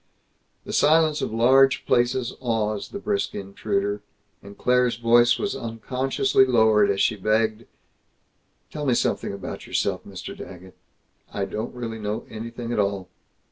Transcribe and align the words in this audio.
The 0.65 0.73
silence 0.73 1.21
of 1.21 1.31
large 1.31 1.85
places 1.85 2.33
awes 2.39 2.89
the 2.89 2.97
brisk 2.97 3.35
intruder, 3.35 4.01
and 4.41 4.57
Claire's 4.57 4.95
voice 4.95 5.37
was 5.37 5.55
unconsciously 5.55 6.43
lowered 6.43 6.89
as 6.89 6.99
she 6.99 7.15
begged, 7.15 7.65
"Tell 8.71 8.87
me 8.87 8.95
something 8.95 9.31
about 9.31 9.67
yourself, 9.67 10.03
Mr. 10.03 10.35
Daggett. 10.35 10.75
I 11.31 11.45
don't 11.45 11.75
really 11.75 11.99
know 11.99 12.25
anything 12.31 12.73
at 12.73 12.79
all." 12.79 13.09